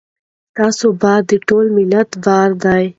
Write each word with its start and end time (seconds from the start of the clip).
ستاسو 0.51 0.87
بریا 1.01 1.25
د 1.29 1.31
ټول 1.47 1.65
ملت 1.77 2.09
بریا 2.23 2.55
ده. 2.63 2.75